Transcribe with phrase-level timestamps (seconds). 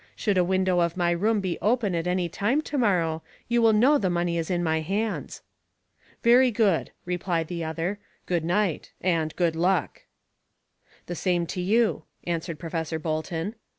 [0.15, 3.71] Should a window of my room be open at any time to morrow, you will
[3.71, 5.43] know the money is in my hands."
[6.23, 7.99] "Very good," replied the other.
[8.25, 10.05] "Good night and good luck."
[11.05, 13.53] "The same to you," answered Professor Bolton.